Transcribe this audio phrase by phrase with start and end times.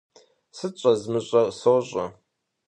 [0.57, 2.05] Сыт щӏэзмыщӏэр, сощӀэ!